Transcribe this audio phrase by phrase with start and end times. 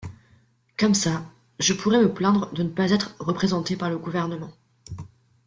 [0.79, 1.21] Comme ça,
[1.59, 4.49] je pourrai me plaindre de ne pas être représenté par le gouvernement.